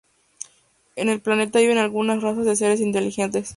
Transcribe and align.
En 0.95 1.09
el 1.09 1.21
planeta 1.21 1.59
viven 1.59 1.77
algunas 1.77 2.23
razas 2.23 2.43
de 2.47 2.55
seres 2.55 2.79
inteligentes. 2.81 3.49